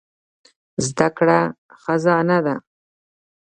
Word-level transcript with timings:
زده 0.85 1.07
کړه 1.17 1.39
خزانه 1.81 2.37
ده. 2.45 2.55